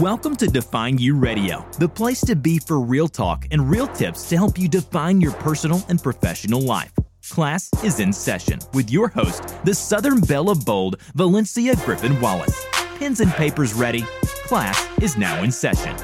Welcome 0.00 0.36
to 0.36 0.46
Define 0.46 0.98
You 0.98 1.16
Radio, 1.16 1.64
the 1.78 1.88
place 1.88 2.20
to 2.22 2.36
be 2.36 2.58
for 2.58 2.80
real 2.80 3.08
talk 3.08 3.46
and 3.50 3.70
real 3.70 3.86
tips 3.86 4.28
to 4.28 4.36
help 4.36 4.58
you 4.58 4.68
define 4.68 5.22
your 5.22 5.32
personal 5.32 5.82
and 5.88 6.02
professional 6.02 6.60
life. 6.60 6.92
Class 7.30 7.70
is 7.82 7.98
in 7.98 8.12
session 8.12 8.58
with 8.74 8.90
your 8.90 9.08
host, 9.08 9.54
the 9.64 9.72
Southern 9.72 10.20
Belle 10.20 10.50
of 10.50 10.66
Bold, 10.66 11.00
Valencia 11.14 11.74
Griffin 11.76 12.20
Wallace. 12.20 12.62
Pens 12.98 13.20
and 13.20 13.32
papers 13.32 13.72
ready. 13.72 14.02
Class 14.44 14.86
is 15.00 15.16
now 15.16 15.42
in 15.42 15.50
session. 15.50 15.96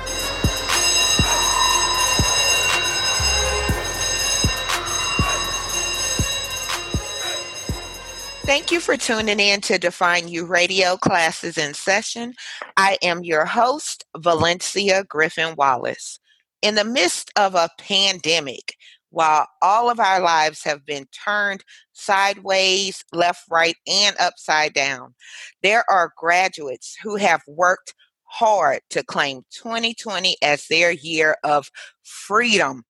Thank 8.44 8.72
you 8.72 8.80
for 8.80 8.96
tuning 8.96 9.38
in 9.38 9.60
to 9.62 9.78
Define 9.78 10.26
You 10.26 10.44
Radio 10.46 10.96
classes 10.96 11.56
in 11.56 11.74
session. 11.74 12.34
I 12.76 12.98
am 13.00 13.22
your 13.22 13.44
host, 13.44 14.04
Valencia 14.16 15.04
Griffin 15.04 15.54
Wallace. 15.54 16.18
In 16.60 16.74
the 16.74 16.84
midst 16.84 17.30
of 17.36 17.54
a 17.54 17.70
pandemic, 17.78 18.74
while 19.10 19.46
all 19.62 19.90
of 19.90 20.00
our 20.00 20.20
lives 20.20 20.64
have 20.64 20.84
been 20.84 21.06
turned 21.24 21.62
sideways, 21.92 23.04
left, 23.12 23.44
right, 23.48 23.76
and 23.86 24.16
upside 24.18 24.74
down, 24.74 25.14
there 25.62 25.88
are 25.88 26.12
graduates 26.16 26.96
who 27.00 27.14
have 27.14 27.42
worked 27.46 27.94
hard 28.24 28.80
to 28.90 29.04
claim 29.04 29.42
2020 29.52 30.36
as 30.42 30.66
their 30.66 30.90
year 30.90 31.36
of 31.44 31.70
freedom 32.02 32.82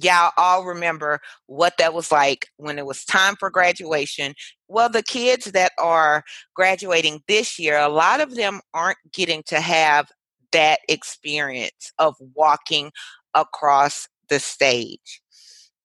y'all 0.00 0.32
all 0.36 0.64
remember 0.64 1.20
what 1.46 1.74
that 1.78 1.94
was 1.94 2.12
like 2.12 2.48
when 2.56 2.78
it 2.78 2.86
was 2.86 3.04
time 3.04 3.36
for 3.36 3.50
graduation. 3.50 4.34
Well, 4.68 4.88
the 4.88 5.02
kids 5.02 5.46
that 5.46 5.72
are 5.78 6.22
graduating 6.54 7.22
this 7.28 7.58
year, 7.58 7.78
a 7.78 7.88
lot 7.88 8.20
of 8.20 8.34
them 8.34 8.60
aren't 8.74 8.98
getting 9.12 9.42
to 9.46 9.60
have 9.60 10.08
that 10.52 10.80
experience 10.88 11.92
of 11.98 12.14
walking 12.34 12.90
across 13.34 14.08
the 14.28 14.40
stage. 14.40 15.20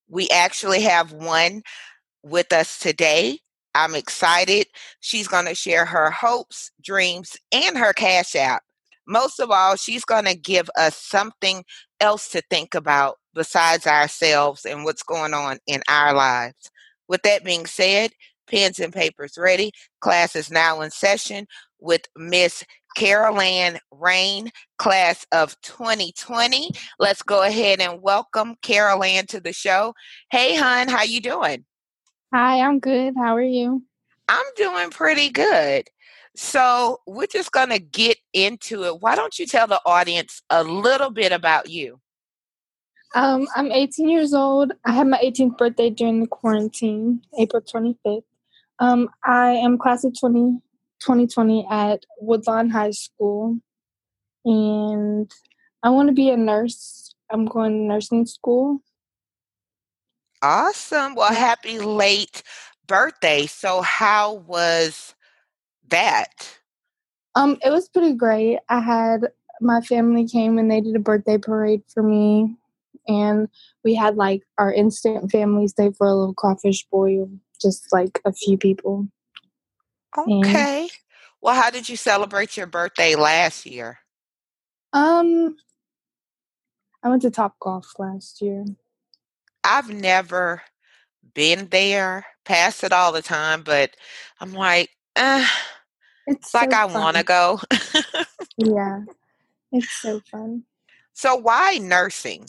We 0.08 0.30
actually 0.30 0.82
have 0.82 1.14
one 1.14 1.62
with 2.24 2.52
us 2.52 2.80
today. 2.80 3.40
I'm 3.74 3.96
excited. 3.96 4.68
She's 5.00 5.28
going 5.28 5.46
to 5.46 5.56
share 5.56 5.86
her 5.86 6.12
hopes, 6.12 6.72
dreams, 6.84 7.38
and 7.52 7.78
her 7.78 7.94
cash 7.94 8.36
app. 8.36 8.64
Most 9.08 9.40
of 9.40 9.50
all, 9.50 9.76
she's 9.76 10.06
going 10.06 10.26
to 10.26 10.36
give 10.36 10.70
us 10.78 10.96
something 10.96 11.64
else 12.00 12.30
to 12.30 12.42
think 12.50 12.76
about 12.76 13.18
besides 13.34 13.88
ourselves 13.88 14.66
and 14.66 14.84
what's 14.84 15.04
going 15.04 15.34
on 15.34 15.60
in 15.68 15.82
our 15.88 16.14
lives. 16.14 16.72
With 17.08 17.22
that 17.24 17.44
being 17.44 17.66
said, 17.66 18.12
pens 18.48 18.80
and 18.80 18.94
papers 18.94 19.38
ready. 19.38 19.72
Class 20.00 20.36
is 20.36 20.52
now 20.52 20.82
in 20.82 20.92
session 20.92 21.48
with 21.80 22.02
Miss 22.16 22.64
Carol 22.96 23.40
Ann 23.40 23.80
Rain, 23.92 24.52
class 24.78 25.26
of 25.32 25.60
2020. 25.62 26.72
Let's 27.00 27.22
go 27.24 27.44
ahead 27.44 27.80
and 27.80 28.02
welcome 28.02 28.56
Carol 28.62 29.04
Ann 29.04 29.28
to 29.28 29.40
the 29.40 29.54
show. 29.54 29.94
Hey, 30.30 30.56
hon, 30.56 30.90
how 30.90 31.04
you 31.04 31.22
doing? 31.22 31.66
Hi, 32.34 32.62
I'm 32.62 32.80
good. 32.80 33.14
How 33.18 33.36
are 33.36 33.42
you? 33.42 33.84
I'm 34.28 34.46
doing 34.56 34.90
pretty 34.90 35.30
good. 35.30 35.90
So 36.36 37.00
we're 37.06 37.28
just 37.28 37.52
going 37.52 37.70
to 37.70 37.80
get 37.80 38.18
into 38.34 38.86
it. 38.86 39.02
Why 39.02 39.16
don't 39.16 39.38
you 39.38 39.46
tell 39.46 39.68
the 39.68 39.82
audience 39.86 40.42
a 40.50 40.64
little 40.64 41.10
bit 41.10 41.34
about 41.34 41.70
you? 41.70 42.00
Um, 43.14 43.48
I'm 43.56 43.72
18 43.72 44.10
years 44.10 44.34
old. 44.34 44.72
I 44.86 44.94
had 44.94 45.08
my 45.08 45.18
18th 45.18 45.58
birthday 45.58 45.90
during 45.90 46.22
the 46.22 46.28
quarantine, 46.28 47.22
April 47.38 47.62
25th. 47.62 48.24
Um, 48.80 49.10
I 49.26 49.52
am 49.52 49.78
class 49.78 50.04
of 50.06 50.18
20, 50.18 50.62
2020 51.02 51.68
at 51.70 52.06
Woodlawn 52.20 52.70
High 52.70 52.92
School, 52.92 53.60
and 54.46 55.32
I 55.84 55.90
want 55.90 56.08
to 56.08 56.14
be 56.14 56.30
a 56.30 56.38
nurse. 56.38 57.14
I'm 57.30 57.46
going 57.46 57.72
to 57.72 57.94
nursing 57.94 58.26
school. 58.26 58.82
Awesome. 60.42 61.16
Well, 61.16 61.34
happy 61.34 61.80
late 61.80 62.44
birthday. 62.88 63.46
So, 63.46 63.82
how 63.82 64.36
was 64.48 65.14
that? 65.90 66.58
Um, 67.36 67.58
it 67.64 67.70
was 67.70 67.90
pretty 67.90 68.14
great. 68.14 68.60
I 68.70 68.80
had 68.80 69.32
my 69.60 69.82
family 69.82 70.28
came 70.28 70.58
and 70.58 70.72
they 70.72 70.82
did 70.82 70.96
a 70.96 71.00
birthday 71.00 71.38
parade 71.38 71.84
for 71.94 72.02
me 72.02 72.58
and 73.08 73.48
we 73.84 73.96
had 73.96 74.16
like 74.16 74.44
our 74.58 74.72
instant 74.72 75.32
family 75.32 75.68
stay 75.68 75.92
for 75.92 76.08
a 76.08 76.16
little 76.16 76.34
crawfish 76.34 76.86
boil, 76.92 77.30
just 77.62 77.92
like 77.92 78.20
a 78.26 78.34
few 78.34 78.58
people. 78.58 79.08
Okay. 80.18 80.82
And, 80.82 80.92
well, 81.42 81.56
how 81.56 81.70
did 81.70 81.90
you 81.90 81.96
celebrate 81.96 82.58
your 82.58 82.68
birthday 82.68 83.16
last 83.16 83.66
year? 83.66 84.00
Um, 84.94 85.56
I 87.04 87.10
went 87.10 87.22
to 87.24 87.32
Top 87.32 87.58
Golf 87.60 87.94
last 87.98 88.42
year. 88.42 88.66
I've 89.64 89.90
never 89.90 90.62
been 91.34 91.68
there, 91.70 92.26
pass 92.46 92.84
it 92.84 92.92
all 92.92 93.12
the 93.12 93.22
time, 93.22 93.64
but 93.64 93.96
I'm 94.40 94.54
like, 94.54 94.90
eh, 95.16 95.48
it's 96.28 96.52
so 96.52 96.60
like 96.60 96.74
I 96.74 96.86
want 96.86 97.18
to 97.18 97.24
go. 97.24 97.60
yeah, 98.58 99.02
it's 99.72 99.92
so 100.02 100.20
fun. 100.32 100.64
So, 101.14 101.36
why 101.36 101.78
nursing? 101.78 102.48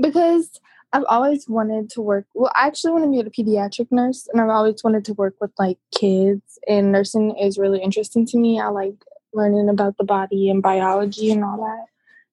Because 0.00 0.60
I've 0.92 1.04
always 1.08 1.48
wanted 1.48 1.90
to 1.90 2.00
work. 2.00 2.26
Well, 2.34 2.50
I 2.56 2.66
actually 2.66 2.92
want 2.92 3.04
to 3.04 3.10
be 3.10 3.20
a 3.20 3.30
pediatric 3.30 3.88
nurse, 3.90 4.28
and 4.32 4.40
I've 4.40 4.48
always 4.48 4.82
wanted 4.82 5.04
to 5.06 5.14
work 5.14 5.34
with 5.40 5.52
like 5.58 5.78
kids. 5.94 6.58
And 6.66 6.92
nursing 6.92 7.36
is 7.38 7.58
really 7.58 7.80
interesting 7.80 8.26
to 8.26 8.38
me. 8.38 8.60
I 8.60 8.68
like 8.68 8.96
learning 9.32 9.68
about 9.68 9.96
the 9.98 10.04
body 10.04 10.50
and 10.50 10.62
biology 10.62 11.30
and 11.30 11.44
all 11.44 11.58
that. 11.58 11.86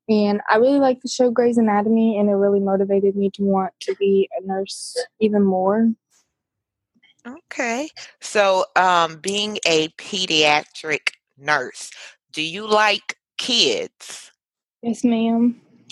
And 0.10 0.42
I 0.50 0.58
really 0.58 0.80
like 0.80 1.02
the 1.02 1.10
show 1.10 1.30
Grey's 1.30 1.58
Anatomy, 1.58 2.18
and 2.18 2.30
it 2.30 2.34
really 2.34 2.60
motivated 2.60 3.16
me 3.16 3.30
to 3.36 3.44
want 3.44 3.74
to 3.82 3.96
be 3.96 4.30
a 4.40 4.46
nurse 4.46 4.98
even 5.20 5.44
more. 5.44 5.90
Okay. 7.28 7.90
So, 8.22 8.66
um, 8.76 9.18
being 9.18 9.60
a 9.68 9.90
pediatric 9.90 11.10
nurse, 11.38 11.92
do 12.32 12.42
you 12.42 12.66
like 12.66 13.18
kids? 13.38 14.32
Yes, 14.82 15.04
ma'am. 15.04 15.60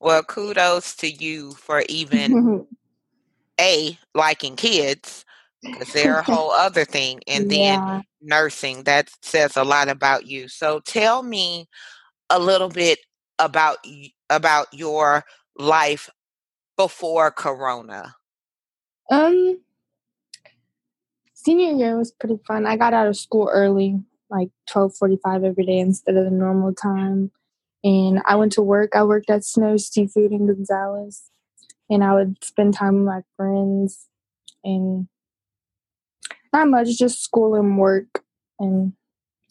well, 0.00 0.22
kudos 0.22 0.94
to 0.96 1.10
you 1.10 1.52
for 1.52 1.82
even 1.88 2.66
a 3.60 3.98
liking 4.14 4.56
kids 4.56 5.24
because 5.62 5.92
they're 5.92 6.18
a 6.18 6.22
whole 6.30 6.50
other 6.50 6.84
thing, 6.84 7.20
and 7.26 7.50
then 7.50 7.80
yeah. 7.80 8.00
nursing 8.20 8.84
that 8.84 9.10
says 9.22 9.56
a 9.56 9.64
lot 9.64 9.88
about 9.88 10.26
you. 10.26 10.48
So, 10.48 10.80
tell 10.80 11.22
me 11.22 11.68
a 12.30 12.38
little 12.38 12.68
bit 12.68 12.98
about 13.38 13.78
about 14.30 14.66
your 14.72 15.24
life 15.58 16.10
before 16.76 17.30
Corona. 17.30 18.14
Um, 19.10 19.60
senior 21.34 21.72
year 21.72 21.96
was 21.96 22.12
pretty 22.12 22.38
fun. 22.46 22.66
I 22.66 22.76
got 22.76 22.94
out 22.94 23.06
of 23.06 23.16
school 23.16 23.50
early, 23.52 24.00
like 24.30 24.48
twelve 24.66 24.96
forty 24.96 25.18
five 25.22 25.44
every 25.44 25.64
day 25.66 25.78
instead 25.78 26.16
of 26.16 26.24
the 26.24 26.30
normal 26.30 26.74
time 26.74 27.30
and 27.84 28.22
I 28.24 28.34
went 28.36 28.52
to 28.52 28.62
work. 28.62 28.96
I 28.96 29.04
worked 29.04 29.30
at 29.30 29.44
Snow 29.44 29.76
Seafood 29.76 30.32
in 30.32 30.46
Gonzales, 30.46 31.30
and 31.90 32.02
I 32.02 32.14
would 32.14 32.42
spend 32.42 32.74
time 32.74 32.96
with 32.96 33.04
my 33.04 33.20
friends, 33.36 34.06
and 34.64 35.06
not 36.52 36.68
much, 36.68 36.96
just 36.96 37.22
school 37.22 37.54
and 37.54 37.78
work, 37.78 38.24
and 38.58 38.94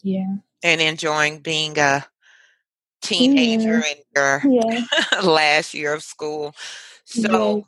yeah, 0.02 0.34
and 0.64 0.80
enjoying 0.80 1.38
being 1.38 1.78
a 1.78 2.04
teenager 3.00 3.78
yeah. 3.78 4.40
in 4.42 4.52
your 4.52 4.62
yeah. 4.62 4.84
last 5.22 5.72
year 5.72 5.94
of 5.94 6.02
school. 6.02 6.54
So, 7.04 7.56
yeah. 7.56 7.62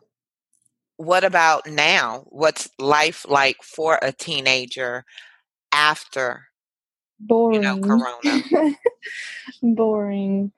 what 0.96 1.22
about 1.22 1.68
now? 1.68 2.24
What's 2.26 2.68
life 2.80 3.24
like 3.28 3.62
for 3.62 4.00
a 4.02 4.12
teenager 4.12 5.04
after 5.72 6.46
boring. 7.20 7.62
You 7.62 7.76
know, 7.76 7.80
corona. 7.80 8.76
boring. 9.62 10.52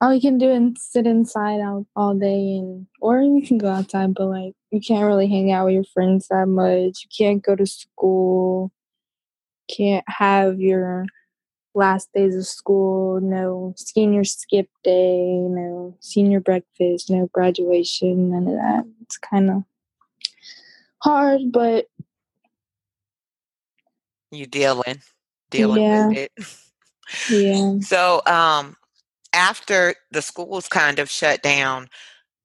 All 0.00 0.12
you 0.12 0.20
can 0.20 0.38
do 0.38 0.50
is 0.50 0.82
sit 0.82 1.06
inside 1.06 1.60
all, 1.60 1.86
all 1.94 2.14
day 2.14 2.56
and 2.56 2.86
or 3.00 3.20
you 3.22 3.42
can 3.46 3.58
go 3.58 3.68
outside 3.68 4.14
but 4.14 4.26
like 4.26 4.54
you 4.72 4.80
can't 4.80 5.06
really 5.06 5.28
hang 5.28 5.52
out 5.52 5.66
with 5.66 5.74
your 5.74 5.84
friends 5.84 6.26
that 6.28 6.46
much. 6.46 7.04
You 7.04 7.10
can't 7.16 7.42
go 7.42 7.54
to 7.54 7.66
school. 7.66 8.72
Can't 9.70 10.04
have 10.08 10.58
your 10.58 11.06
last 11.74 12.08
days 12.12 12.34
of 12.34 12.46
school. 12.46 13.20
No 13.20 13.74
senior 13.76 14.24
skip 14.24 14.68
day. 14.82 15.36
No 15.36 15.96
senior 16.00 16.40
breakfast. 16.40 17.08
No 17.08 17.28
graduation. 17.32 18.30
None 18.30 18.48
of 18.48 18.54
that. 18.54 18.84
It's 19.02 19.18
kind 19.18 19.50
of 19.50 19.62
hard 21.02 21.40
but 21.50 21.86
you 24.30 24.46
dealing 24.46 25.02
dealing 25.52 25.82
yeah. 25.82 26.08
with 26.08 26.16
it 26.18 26.32
yeah 27.30 27.78
so 27.80 28.22
um 28.26 28.76
after 29.32 29.94
the 30.10 30.22
schools 30.22 30.68
kind 30.68 30.98
of 30.98 31.10
shut 31.10 31.42
down, 31.42 31.88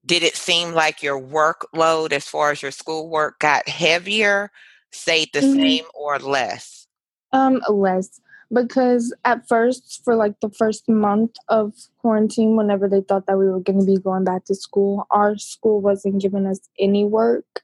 did 0.05 0.23
it 0.23 0.35
seem 0.35 0.71
like 0.71 1.03
your 1.03 1.19
workload 1.19 2.11
as 2.11 2.27
far 2.27 2.51
as 2.51 2.61
your 2.61 2.71
schoolwork 2.71 3.39
got 3.39 3.67
heavier, 3.67 4.51
stayed 4.91 5.29
the 5.33 5.39
mm-hmm. 5.39 5.59
same, 5.59 5.85
or 5.93 6.17
less? 6.19 6.87
Um, 7.33 7.61
less 7.69 8.21
because 8.53 9.13
at 9.25 9.45
first, 9.49 10.01
for 10.05 10.15
like 10.15 10.39
the 10.39 10.49
first 10.49 10.87
month 10.87 11.35
of 11.49 11.73
quarantine, 11.97 12.55
whenever 12.55 12.87
they 12.87 13.01
thought 13.01 13.25
that 13.27 13.37
we 13.37 13.49
were 13.49 13.59
going 13.59 13.79
to 13.79 13.85
be 13.85 13.97
going 13.97 14.23
back 14.23 14.45
to 14.45 14.55
school, 14.55 15.05
our 15.11 15.37
school 15.37 15.81
wasn't 15.81 16.21
giving 16.21 16.45
us 16.45 16.61
any 16.79 17.03
work, 17.03 17.63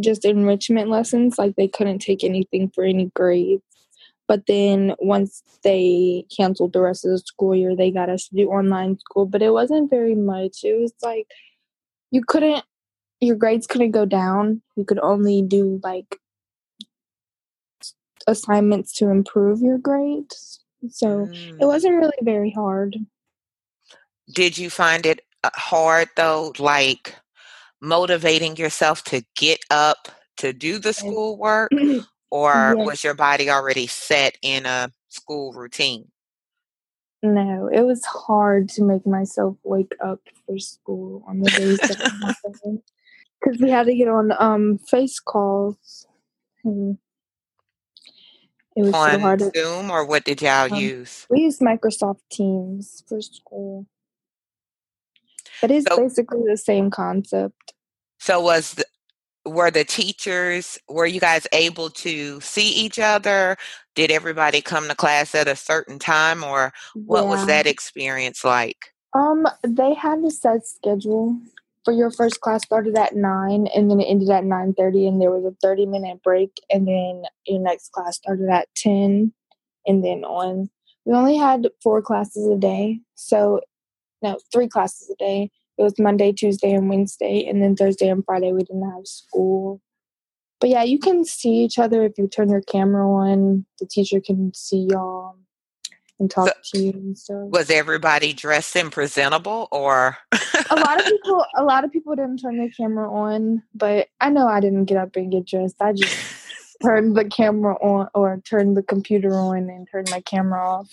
just 0.00 0.24
enrichment 0.24 0.88
lessons. 0.88 1.38
Like 1.38 1.56
they 1.56 1.66
couldn't 1.66 1.98
take 1.98 2.22
anything 2.22 2.70
for 2.72 2.84
any 2.84 3.10
grades. 3.16 3.64
But 4.30 4.46
then 4.46 4.94
once 5.00 5.42
they 5.64 6.24
canceled 6.30 6.72
the 6.72 6.80
rest 6.80 7.04
of 7.04 7.10
the 7.10 7.18
school 7.18 7.52
year, 7.52 7.74
they 7.74 7.90
got 7.90 8.08
us 8.08 8.28
to 8.28 8.36
do 8.36 8.48
online 8.48 8.96
school. 9.00 9.26
But 9.26 9.42
it 9.42 9.50
wasn't 9.50 9.90
very 9.90 10.14
much. 10.14 10.58
It 10.62 10.80
was 10.80 10.92
like 11.02 11.26
you 12.12 12.22
couldn't, 12.22 12.62
your 13.20 13.34
grades 13.34 13.66
couldn't 13.66 13.90
go 13.90 14.04
down. 14.06 14.62
You 14.76 14.84
could 14.84 15.00
only 15.02 15.42
do 15.42 15.80
like 15.82 16.20
assignments 18.28 18.92
to 18.98 19.08
improve 19.08 19.62
your 19.62 19.78
grades. 19.78 20.60
So 20.90 21.26
mm. 21.26 21.60
it 21.60 21.66
wasn't 21.66 21.96
really 21.96 22.22
very 22.22 22.52
hard. 22.52 22.98
Did 24.32 24.56
you 24.56 24.70
find 24.70 25.06
it 25.06 25.22
uh, 25.42 25.50
hard 25.54 26.08
though, 26.14 26.52
like 26.60 27.16
motivating 27.80 28.56
yourself 28.58 29.02
to 29.06 29.24
get 29.34 29.58
up 29.72 30.08
to 30.36 30.52
do 30.52 30.78
the 30.78 30.92
schoolwork? 30.92 31.72
or 32.30 32.74
yes. 32.76 32.86
was 32.86 33.04
your 33.04 33.14
body 33.14 33.50
already 33.50 33.86
set 33.86 34.36
in 34.42 34.66
a 34.66 34.90
school 35.08 35.52
routine? 35.52 36.08
No, 37.22 37.68
it 37.72 37.82
was 37.82 38.04
hard 38.04 38.68
to 38.70 38.82
make 38.82 39.06
myself 39.06 39.56
wake 39.62 39.94
up 40.02 40.20
for 40.46 40.58
school 40.58 41.22
on 41.28 41.40
the 41.40 41.50
days 41.50 41.78
that 41.78 42.82
because 43.40 43.58
we 43.60 43.70
had 43.70 43.86
to 43.86 43.94
get 43.94 44.08
on 44.08 44.32
um 44.38 44.78
face 44.78 45.20
calls 45.20 46.06
and 46.64 46.96
it 48.76 48.82
was 48.82 48.94
on 48.94 49.10
so 49.10 49.18
hard. 49.18 49.42
Zoom 49.54 49.90
or 49.90 50.04
what 50.04 50.24
did 50.24 50.40
y'all 50.40 50.72
um, 50.72 50.80
use? 50.80 51.26
We 51.28 51.40
used 51.40 51.60
Microsoft 51.60 52.20
Teams 52.30 53.04
for 53.06 53.20
school. 53.20 53.86
But 55.60 55.70
it's 55.70 55.86
so, 55.86 55.96
basically 55.98 56.42
the 56.48 56.56
same 56.56 56.90
concept. 56.90 57.74
So 58.18 58.40
was 58.40 58.74
the, 58.74 58.84
were 59.50 59.70
the 59.70 59.84
teachers 59.84 60.78
were 60.88 61.06
you 61.06 61.20
guys 61.20 61.46
able 61.52 61.90
to 61.90 62.40
see 62.40 62.68
each 62.68 62.98
other? 62.98 63.56
Did 63.94 64.10
everybody 64.10 64.60
come 64.60 64.88
to 64.88 64.94
class 64.94 65.34
at 65.34 65.48
a 65.48 65.56
certain 65.56 65.98
time 65.98 66.42
or 66.44 66.72
what 66.94 67.24
yeah. 67.24 67.28
was 67.28 67.46
that 67.46 67.66
experience 67.66 68.44
like? 68.44 68.92
Um 69.14 69.46
they 69.66 69.94
had 69.94 70.20
a 70.20 70.30
set 70.30 70.66
schedule 70.66 71.36
for 71.84 71.92
your 71.92 72.10
first 72.10 72.40
class 72.40 72.64
started 72.64 72.96
at 72.96 73.16
9 73.16 73.66
and 73.74 73.90
then 73.90 74.00
it 74.00 74.04
ended 74.04 74.30
at 74.30 74.44
9.30 74.44 75.08
and 75.08 75.20
there 75.20 75.30
was 75.30 75.44
a 75.44 75.56
30 75.62 75.86
minute 75.86 76.22
break 76.22 76.50
and 76.70 76.86
then 76.86 77.22
your 77.46 77.60
next 77.60 77.92
class 77.92 78.16
started 78.16 78.48
at 78.48 78.68
10 78.76 79.32
and 79.86 80.04
then 80.04 80.24
on 80.24 80.68
we 81.04 81.14
only 81.14 81.36
had 81.36 81.68
four 81.82 82.02
classes 82.02 82.46
a 82.46 82.56
day 82.56 83.00
so 83.14 83.60
no 84.22 84.38
three 84.52 84.68
classes 84.68 85.10
a 85.10 85.16
day 85.16 85.50
it 85.80 85.82
was 85.82 85.98
monday 85.98 86.32
tuesday 86.32 86.72
and 86.72 86.88
wednesday 86.88 87.46
and 87.48 87.62
then 87.62 87.74
thursday 87.74 88.08
and 88.08 88.24
friday 88.24 88.52
we 88.52 88.62
didn't 88.62 88.90
have 88.90 89.06
school 89.06 89.80
but 90.60 90.70
yeah 90.70 90.82
you 90.82 90.98
can 90.98 91.24
see 91.24 91.64
each 91.64 91.78
other 91.78 92.04
if 92.04 92.12
you 92.18 92.28
turn 92.28 92.50
your 92.50 92.62
camera 92.62 93.08
on 93.08 93.64
the 93.80 93.86
teacher 93.86 94.20
can 94.20 94.52
see 94.54 94.86
y'all 94.90 95.36
and 96.20 96.30
talk 96.30 96.48
so, 96.48 96.52
to 96.64 96.78
you 96.78 96.92
and 96.92 97.18
stuff. 97.18 97.48
Was 97.48 97.70
everybody 97.70 98.32
dressed 98.32 98.76
and 98.76 98.92
presentable 98.92 99.66
or 99.72 100.18
a 100.70 100.76
lot 100.76 101.00
of 101.00 101.06
people 101.06 101.44
a 101.56 101.64
lot 101.64 101.82
of 101.82 101.90
people 101.90 102.14
didn't 102.14 102.36
turn 102.36 102.58
their 102.58 102.70
camera 102.70 103.10
on, 103.12 103.62
but 103.74 104.08
I 104.20 104.30
know 104.30 104.46
I 104.46 104.60
didn't 104.60 104.84
get 104.84 104.98
up 104.98 105.16
and 105.16 105.32
get 105.32 105.46
dressed. 105.46 105.76
I 105.80 105.94
just 105.94 106.14
turned 106.82 107.16
the 107.16 107.24
camera 107.24 107.74
on 107.76 108.08
or 108.14 108.40
turned 108.44 108.76
the 108.76 108.82
computer 108.82 109.34
on 109.34 109.70
and 109.70 109.88
turned 109.90 110.10
my 110.10 110.20
camera 110.20 110.60
off. 110.60 110.88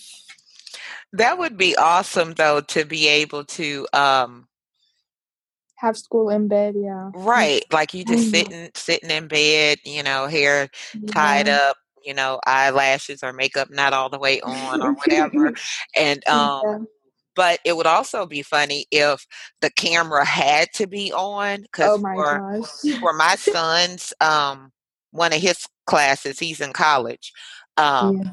That 1.12 1.38
would 1.38 1.56
be 1.56 1.76
awesome 1.76 2.34
though 2.34 2.62
to 2.62 2.84
be 2.84 3.06
able 3.06 3.44
to 3.44 3.86
um 3.92 4.47
have 5.78 5.96
school 5.96 6.28
in 6.28 6.48
bed, 6.48 6.74
yeah. 6.76 7.10
Right. 7.14 7.62
Like 7.72 7.94
you 7.94 8.04
just 8.04 8.30
sitting 8.30 8.70
sitting 8.74 9.10
in 9.10 9.28
bed, 9.28 9.78
you 9.84 10.02
know, 10.02 10.26
hair 10.26 10.68
tied 11.06 11.48
up, 11.48 11.76
you 12.04 12.12
know, 12.12 12.40
eyelashes 12.46 13.22
or 13.22 13.32
makeup 13.32 13.68
not 13.70 13.92
all 13.92 14.08
the 14.08 14.18
way 14.18 14.40
on 14.40 14.82
or 14.82 14.94
whatever. 14.94 15.52
and 15.96 16.26
um 16.28 16.62
yeah. 16.64 16.78
but 17.36 17.60
it 17.64 17.76
would 17.76 17.86
also 17.86 18.26
be 18.26 18.42
funny 18.42 18.86
if 18.90 19.24
the 19.60 19.70
camera 19.70 20.24
had 20.24 20.68
to 20.74 20.88
be 20.88 21.12
on 21.12 21.62
because 21.62 21.90
oh 21.90 22.02
for, 22.02 22.98
for 22.98 23.12
my 23.12 23.34
son's 23.38 24.12
um 24.20 24.72
one 25.12 25.32
of 25.32 25.40
his 25.40 25.64
classes, 25.86 26.40
he's 26.40 26.60
in 26.60 26.72
college. 26.72 27.32
Um 27.76 28.18
yeah. 28.18 28.30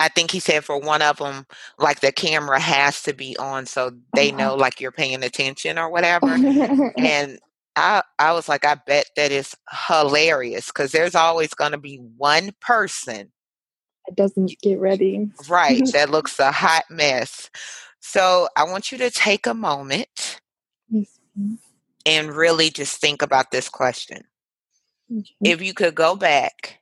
I 0.00 0.08
think 0.08 0.30
he 0.30 0.40
said 0.40 0.64
for 0.64 0.78
one 0.78 1.02
of 1.02 1.18
them, 1.18 1.46
like 1.78 2.00
the 2.00 2.10
camera 2.10 2.58
has 2.58 3.02
to 3.02 3.12
be 3.12 3.36
on 3.36 3.66
so 3.66 3.92
they 4.14 4.30
uh-huh. 4.30 4.38
know 4.38 4.54
like 4.54 4.80
you're 4.80 4.90
paying 4.90 5.22
attention 5.22 5.78
or 5.78 5.88
whatever. 5.90 6.26
and 6.96 7.38
I 7.76 8.02
I 8.18 8.32
was 8.32 8.48
like, 8.48 8.64
I 8.64 8.74
bet 8.74 9.10
that 9.16 9.30
is 9.30 9.54
hilarious 9.88 10.68
because 10.68 10.92
there's 10.92 11.14
always 11.14 11.52
going 11.52 11.72
to 11.72 11.78
be 11.78 11.96
one 12.16 12.52
person 12.60 13.30
that 14.08 14.16
doesn't 14.16 14.58
get 14.62 14.80
ready, 14.80 15.30
right? 15.48 15.82
that 15.92 16.10
looks 16.10 16.38
a 16.40 16.50
hot 16.50 16.84
mess. 16.88 17.50
So 18.00 18.48
I 18.56 18.64
want 18.64 18.90
you 18.90 18.98
to 18.98 19.10
take 19.10 19.46
a 19.46 19.52
moment 19.52 20.40
and 22.06 22.32
really 22.32 22.70
just 22.70 22.98
think 22.98 23.20
about 23.20 23.50
this 23.50 23.68
question. 23.68 24.22
If 25.44 25.60
you 25.60 25.74
could 25.74 25.94
go 25.94 26.16
back, 26.16 26.80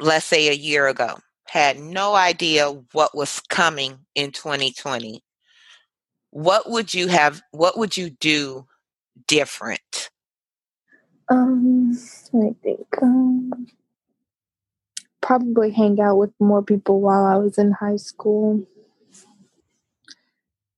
let's 0.00 0.24
say 0.24 0.48
a 0.48 0.54
year 0.54 0.88
ago, 0.88 1.18
had 1.48 1.78
no 1.78 2.14
idea 2.14 2.70
what 2.92 3.16
was 3.16 3.40
coming 3.48 3.98
in 4.14 4.32
2020, 4.32 5.22
what 6.30 6.70
would 6.70 6.92
you 6.92 7.08
have? 7.08 7.42
What 7.52 7.78
would 7.78 7.96
you 7.96 8.10
do 8.10 8.66
different? 9.26 10.10
Um, 11.30 11.98
I 12.34 12.54
think 12.62 12.86
um, 13.02 13.66
probably 15.20 15.70
hang 15.70 16.00
out 16.00 16.16
with 16.16 16.30
more 16.38 16.62
people 16.62 17.00
while 17.00 17.24
I 17.24 17.36
was 17.36 17.58
in 17.58 17.72
high 17.72 17.96
school. 17.96 18.66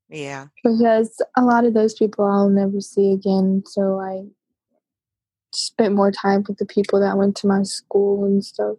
Yeah. 0.08 0.46
Because 0.62 1.22
a 1.37 1.43
lot 1.43 1.64
of 1.64 1.75
those 1.75 1.94
people 1.94 2.25
I'll 2.25 2.49
never 2.49 2.81
see 2.81 3.12
again. 3.12 3.62
So 3.67 4.00
I 4.00 4.25
spent 5.52 5.94
more 5.94 6.11
time 6.11 6.44
with 6.46 6.58
the 6.58 6.67
people 6.67 7.00
that 7.00 7.17
went 7.17 7.37
to 7.38 7.46
my 7.46 7.62
school 7.62 8.24
and 8.24 8.44
stuff. 8.44 8.77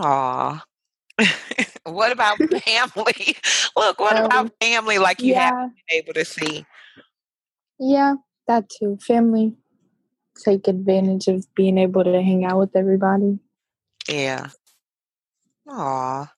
Aw. 0.00 0.64
what 1.84 2.12
about 2.12 2.38
family? 2.64 3.36
Look, 3.76 4.00
what 4.00 4.16
um, 4.16 4.26
about 4.26 4.52
family 4.60 4.98
like 4.98 5.20
you 5.20 5.32
yeah. 5.32 5.50
haven't 5.50 5.74
been 5.88 5.98
able 5.98 6.14
to 6.14 6.24
see? 6.24 6.64
Yeah, 7.78 8.14
that 8.46 8.68
too. 8.68 8.98
Family 9.06 9.54
take 10.44 10.68
advantage 10.68 11.28
of 11.28 11.46
being 11.54 11.78
able 11.78 12.04
to 12.04 12.22
hang 12.22 12.44
out 12.44 12.58
with 12.58 12.76
everybody. 12.76 13.38
Yeah. 14.08 14.48
Aw. 15.68 16.32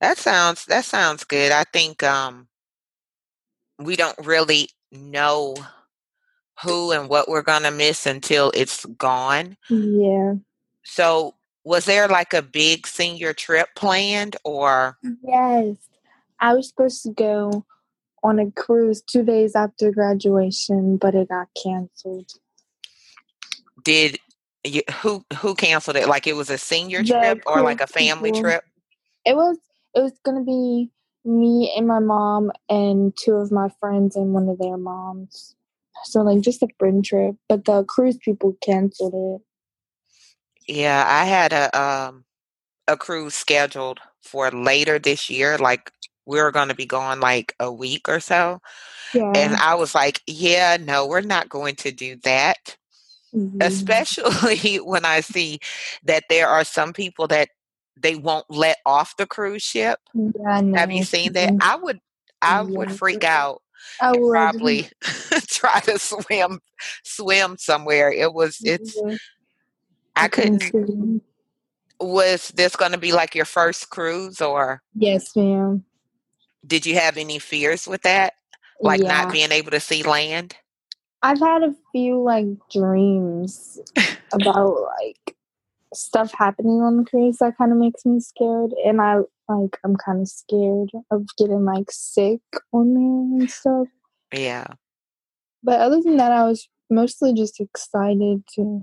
That 0.00 0.18
sounds 0.18 0.64
that 0.66 0.84
sounds 0.84 1.24
good. 1.24 1.52
I 1.52 1.64
think 1.64 2.02
um 2.02 2.48
we 3.78 3.96
don't 3.96 4.18
really 4.24 4.68
know 4.92 5.56
who 6.62 6.92
and 6.92 7.08
what 7.08 7.28
we're 7.28 7.42
gonna 7.42 7.70
miss 7.70 8.06
until 8.06 8.50
it's 8.54 8.84
gone. 8.84 9.56
Yeah. 9.68 10.34
So 10.82 11.34
was 11.64 11.84
there 11.84 12.08
like 12.08 12.32
a 12.32 12.42
big 12.42 12.86
senior 12.86 13.32
trip 13.32 13.68
planned 13.76 14.36
or 14.44 14.96
Yes. 15.22 15.76
I 16.40 16.54
was 16.54 16.68
supposed 16.68 17.02
to 17.02 17.10
go 17.10 17.66
on 18.22 18.38
a 18.38 18.50
cruise 18.50 19.02
two 19.02 19.22
days 19.22 19.54
after 19.54 19.90
graduation, 19.90 20.96
but 20.96 21.14
it 21.14 21.28
got 21.28 21.48
canceled. 21.62 22.30
Did 23.82 24.18
you, 24.64 24.82
who 25.00 25.24
who 25.38 25.54
canceled 25.54 25.96
it? 25.96 26.08
Like 26.08 26.26
it 26.26 26.36
was 26.36 26.50
a 26.50 26.58
senior 26.58 27.02
the 27.02 27.08
trip 27.08 27.42
or 27.46 27.62
like 27.62 27.80
a 27.80 27.86
family 27.86 28.30
people. 28.30 28.42
trip? 28.42 28.64
It 29.24 29.36
was 29.36 29.58
it 29.94 30.00
was 30.00 30.12
gonna 30.24 30.44
be 30.44 30.90
me 31.24 31.72
and 31.76 31.86
my 31.86 31.98
mom 31.98 32.50
and 32.68 33.16
two 33.16 33.34
of 33.34 33.52
my 33.52 33.68
friends 33.80 34.16
and 34.16 34.32
one 34.32 34.48
of 34.48 34.58
their 34.58 34.76
moms. 34.76 35.54
So 36.04 36.22
like 36.22 36.40
just 36.40 36.62
a 36.62 36.68
friend 36.78 37.04
trip, 37.04 37.36
but 37.48 37.64
the 37.64 37.84
cruise 37.84 38.18
people 38.18 38.56
canceled 38.62 39.14
it. 39.14 39.46
Yeah, 40.70 41.04
I 41.06 41.24
had 41.24 41.52
a 41.52 41.80
um 41.80 42.24
a 42.86 42.96
cruise 42.96 43.34
scheduled 43.34 44.00
for 44.22 44.50
later 44.50 44.98
this 44.98 45.28
year, 45.28 45.58
like 45.58 45.90
we 46.26 46.40
were 46.40 46.52
going 46.52 46.68
to 46.68 46.74
be 46.74 46.86
gone 46.86 47.20
like 47.20 47.54
a 47.58 47.72
week 47.72 48.08
or 48.08 48.20
so. 48.20 48.60
Yeah. 49.12 49.32
And 49.34 49.56
I 49.56 49.74
was 49.74 49.94
like, 49.94 50.20
yeah, 50.26 50.76
no, 50.80 51.06
we're 51.06 51.22
not 51.22 51.48
going 51.48 51.74
to 51.76 51.90
do 51.90 52.16
that. 52.22 52.76
Mm-hmm. 53.34 53.58
Especially 53.60 54.76
when 54.84 55.04
I 55.04 55.20
see 55.20 55.58
that 56.04 56.24
there 56.28 56.48
are 56.48 56.64
some 56.64 56.92
people 56.92 57.26
that 57.28 57.48
they 57.96 58.14
won't 58.14 58.46
let 58.48 58.78
off 58.86 59.16
the 59.16 59.26
cruise 59.26 59.62
ship. 59.62 59.98
Yeah, 60.14 60.62
Have 60.76 60.92
you 60.92 61.04
seen 61.04 61.32
that? 61.32 61.52
I 61.60 61.76
would 61.76 62.00
I 62.42 62.62
yeah. 62.62 62.62
would 62.62 62.92
freak 62.92 63.24
out. 63.24 63.62
I 64.00 64.12
would 64.12 64.30
probably 64.30 64.88
try 65.48 65.80
to 65.80 65.98
swim 65.98 66.60
swim 67.04 67.56
somewhere. 67.58 68.12
It 68.12 68.32
was 68.32 68.58
it's 68.62 68.96
I 70.20 70.28
couldn't 70.28 71.22
was 72.00 72.48
this 72.50 72.76
going 72.76 72.92
to 72.92 72.98
be 72.98 73.12
like 73.12 73.34
your 73.34 73.44
first 73.44 73.90
cruise 73.90 74.40
or 74.40 74.82
Yes, 74.94 75.36
ma'am. 75.36 75.84
did 76.66 76.86
you 76.86 76.96
have 76.98 77.16
any 77.16 77.38
fears 77.38 77.86
with 77.88 78.02
that? 78.02 78.34
Like 78.82 79.02
Yeah. 79.02 79.08
not 79.08 79.32
being 79.32 79.52
able 79.52 79.70
to 79.72 79.80
see 79.80 80.02
land? 80.02 80.56
I've 81.22 81.40
had 81.40 81.62
a 81.64 81.74
few 81.92 82.22
like 82.22 82.46
dreams 82.72 83.80
about 84.32 84.76
like 85.00 85.36
stuff 85.94 86.32
happening 86.36 86.82
on 86.82 86.98
the 86.98 87.04
cruise 87.04 87.38
that 87.38 87.58
kind 87.58 87.72
of 87.72 87.78
makes 87.78 88.06
me 88.06 88.20
scared, 88.20 88.72
and 88.84 89.00
I 89.00 89.18
like 89.48 89.78
I'm 89.84 89.96
kind 89.96 90.22
of 90.22 90.28
scared 90.28 90.90
of 91.10 91.26
getting 91.38 91.64
like 91.64 91.90
sick 91.90 92.40
on 92.72 92.94
there 92.94 93.40
and 93.40 93.50
stuff. 93.50 93.88
Yeah. 94.32 94.66
But 95.62 95.80
other 95.80 96.00
than 96.02 96.16
that, 96.18 96.32
I 96.32 96.44
was 96.46 96.68
mostly 96.90 97.34
just 97.34 97.60
excited 97.60 98.44
to 98.54 98.82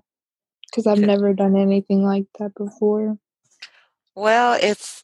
because 0.72 0.88
I've 0.88 1.00
never 1.00 1.34
done 1.34 1.58
anything 1.58 2.04
like 2.04 2.28
that 2.40 2.56
before. 2.56 3.18
Well, 4.16 4.60
it's 4.62 5.04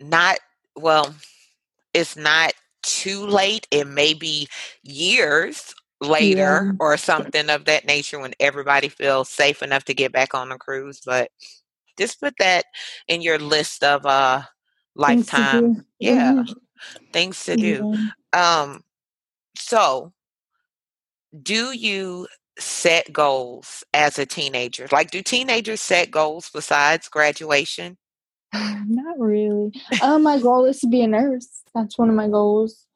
not 0.00 0.38
well, 0.76 1.14
it's 1.94 2.16
not 2.16 2.54
too 2.82 3.26
late. 3.26 3.66
It 3.70 3.86
may 3.86 4.14
be 4.14 4.48
years 4.82 5.74
later 6.00 6.66
Yeah. 6.66 6.72
or 6.80 6.96
something 6.96 7.50
of 7.50 7.66
that 7.66 7.86
nature 7.86 8.18
when 8.20 8.34
everybody 8.40 8.88
feels 8.88 9.30
safe 9.30 9.62
enough 9.62 9.84
to 9.86 9.94
get 9.94 10.12
back 10.12 10.34
on 10.34 10.50
the 10.50 10.56
cruise, 10.58 11.00
but 11.06 11.30
just 11.98 12.20
put 12.20 12.34
that 12.38 12.66
in 13.08 13.22
your 13.22 13.38
list 13.38 13.84
of 13.84 14.06
uh 14.06 14.42
lifetime 14.96 15.72
do. 15.72 15.84
yeah, 16.00 16.44
things 17.12 17.44
to 17.46 17.56
do. 17.56 17.86
Yeah. 17.86 18.06
Um 18.32 18.82
so 19.56 20.12
do 21.42 21.72
you 21.72 22.26
set 22.58 23.12
goals 23.12 23.84
as 23.92 24.18
a 24.18 24.26
teenager? 24.26 24.88
Like 24.92 25.10
do 25.10 25.22
teenagers 25.22 25.80
set 25.80 26.10
goals 26.10 26.50
besides 26.52 27.08
graduation? 27.08 27.96
Not 28.52 29.18
really. 29.18 29.72
Um, 30.02 30.22
my 30.22 30.40
goal 30.40 30.64
is 30.64 30.80
to 30.80 30.86
be 30.86 31.02
a 31.02 31.06
nurse. 31.06 31.48
That's 31.74 31.98
one 31.98 32.08
of 32.08 32.14
my 32.14 32.28
goals, 32.28 32.86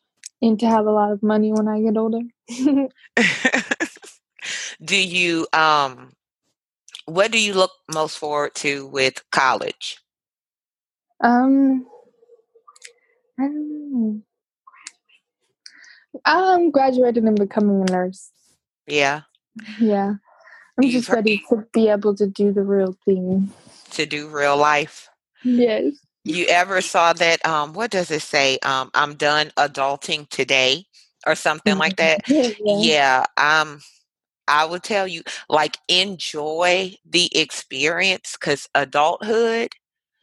and 0.41 0.59
to 0.61 0.67
have 0.67 0.87
a 0.87 0.93
lot 0.93 1.13
of 1.13 1.23
money 1.23 1.53
when 1.53 1.69
I 1.69 1.81
get 1.81 1.97
older. 1.97 2.21
do 4.85 4.97
you 4.97 5.47
um 5.53 6.13
what 7.07 7.33
do 7.33 7.41
you 7.41 7.55
look 7.55 7.73
most 7.93 8.19
forward 8.19 8.55
to 8.55 8.87
with 8.87 9.23
college 9.31 9.99
um, 11.21 11.85
I 13.41 13.43
don't 13.43 13.93
know. 13.93 14.23
I'm 16.25 16.71
graduating 16.71 17.27
and 17.27 17.37
becoming 17.37 17.83
a 17.89 17.93
nurse. 17.93 18.31
yeah 18.87 19.23
Yeah, 19.81 20.15
I'm 20.79 20.89
just 20.91 21.11
ready 21.11 21.43
to 21.51 21.65
be 21.73 21.89
able 21.89 22.15
to 22.17 22.27
do 22.27 22.53
the 22.53 22.63
real 22.63 22.97
thing. 23.05 23.53
to 23.93 24.07
do 24.07 24.29
real 24.29 24.57
life 24.57 25.09
Yes. 25.45 25.95
you 26.25 26.47
ever 26.47 26.81
saw 26.81 27.13
that 27.15 27.45
um 27.47 27.73
what 27.73 27.91
does 27.91 28.11
it 28.11 28.23
say 28.23 28.59
um 28.65 28.91
i'm 28.95 29.15
done 29.15 29.51
adulting 29.57 30.29
today 30.29 30.85
or 31.27 31.35
something 31.35 31.77
like 31.79 31.97
that 31.97 32.21
Yeah. 32.29 32.49
yeah 32.65 33.25
um 33.37 33.81
i 34.49 34.65
would 34.65 34.83
tell 34.83 35.07
you 35.09 35.23
like 35.49 35.79
enjoy 35.89 36.95
the 37.09 37.31
experience 37.39 38.37
because 38.41 38.69
adulthood 38.75 39.73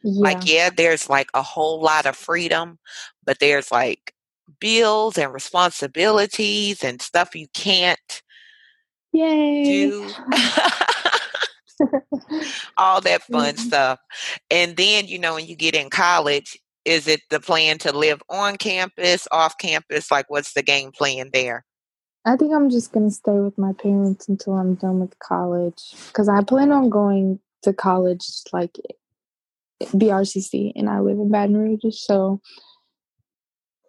Yeah. 0.02 0.22
like 0.22 0.46
yeah 0.46 0.70
there's 0.74 1.08
like 1.08 1.28
a 1.34 1.42
whole 1.42 1.80
lot 1.82 2.06
of 2.06 2.16
freedom 2.16 2.78
but 3.24 3.38
there's 3.40 3.70
like 3.72 4.14
bills 4.60 5.18
and 5.18 5.32
responsibilities 5.32 6.84
and 6.84 7.02
stuff 7.02 7.34
you 7.34 7.46
can't 7.54 8.22
Yay. 9.16 9.64
do 9.64 10.08
all 12.78 13.00
that 13.00 13.22
fun 13.22 13.54
Mhm. 13.54 13.58
stuff 13.58 13.98
and 14.50 14.76
then 14.76 15.06
you 15.06 15.18
know 15.18 15.34
when 15.34 15.46
you 15.46 15.56
get 15.56 15.74
in 15.74 15.90
college 15.90 16.58
is 16.84 17.06
it 17.08 17.20
the 17.30 17.40
plan 17.40 17.78
to 17.78 17.92
live 17.92 18.22
on 18.30 18.56
campus 18.56 19.26
off 19.30 19.58
campus 19.58 20.10
like 20.10 20.28
what's 20.28 20.52
the 20.54 20.62
game 20.62 20.90
plan 20.92 21.30
there 21.32 21.64
I 22.24 22.36
think 22.36 22.52
I'm 22.52 22.70
just 22.70 22.92
gonna 22.92 23.10
stay 23.12 23.38
with 23.38 23.56
my 23.56 23.72
parents 23.72 24.28
until 24.28 24.54
I'm 24.54 24.74
done 24.74 24.98
with 24.98 25.16
college 25.20 25.94
because 26.08 26.28
I 26.28 26.42
plan 26.42 26.72
on 26.72 26.88
going 26.90 27.38
to 27.62 27.72
college 27.72 28.26
like 28.52 28.76
BRCC, 29.82 30.72
and 30.74 30.88
I 30.88 31.00
live 31.00 31.18
in 31.18 31.30
Baton 31.30 31.56
Rouge, 31.56 31.94
so 31.94 32.40